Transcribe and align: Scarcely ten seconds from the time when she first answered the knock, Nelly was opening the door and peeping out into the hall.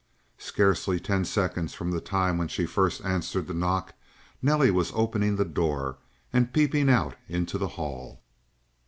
Scarcely 0.39 0.99
ten 0.99 1.25
seconds 1.25 1.75
from 1.75 1.91
the 1.91 2.01
time 2.01 2.39
when 2.39 2.47
she 2.47 2.65
first 2.65 3.05
answered 3.05 3.45
the 3.45 3.53
knock, 3.53 3.93
Nelly 4.41 4.71
was 4.71 4.91
opening 4.95 5.35
the 5.35 5.45
door 5.45 5.97
and 6.33 6.51
peeping 6.51 6.89
out 6.89 7.15
into 7.27 7.59
the 7.59 7.67
hall. 7.77 8.23